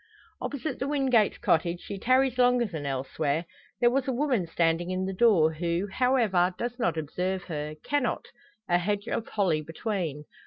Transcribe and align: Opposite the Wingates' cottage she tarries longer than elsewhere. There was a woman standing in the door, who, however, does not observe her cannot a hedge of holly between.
Opposite 0.41 0.79
the 0.79 0.87
Wingates' 0.87 1.37
cottage 1.37 1.79
she 1.81 1.99
tarries 1.99 2.39
longer 2.39 2.65
than 2.65 2.87
elsewhere. 2.87 3.45
There 3.79 3.91
was 3.91 4.07
a 4.07 4.11
woman 4.11 4.47
standing 4.47 4.89
in 4.89 5.05
the 5.05 5.13
door, 5.13 5.53
who, 5.53 5.89
however, 5.91 6.55
does 6.57 6.79
not 6.79 6.97
observe 6.97 7.43
her 7.43 7.75
cannot 7.83 8.25
a 8.67 8.79
hedge 8.79 9.07
of 9.07 9.27
holly 9.27 9.61
between. 9.61 10.25